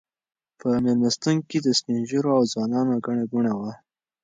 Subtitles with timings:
[0.59, 3.71] په مېلمستون کې د سپین ږیرو او ځوانانو ګڼه ګوڼه وه.